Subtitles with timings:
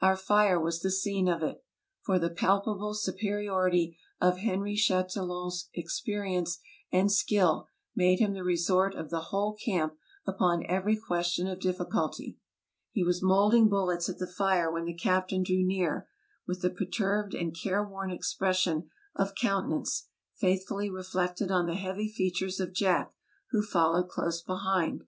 [0.00, 2.34] Our fire was the scene of it; 82 TRAVELERS AND EXPLORERS for the
[2.70, 6.60] palpable superiority of Henry Chatillon's experience
[6.92, 7.66] and skill
[7.96, 12.38] made him the resort of the whole camp upon every question of difficulty.
[12.92, 16.06] He was molding bullets at the fire when the captain drew near,
[16.46, 20.06] with a perturbed and careworn expression of countenance,
[20.36, 23.12] faithfully reflected on the heavy features of Jack,
[23.50, 25.02] who followed close behind.